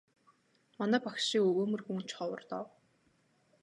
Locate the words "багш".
1.05-1.23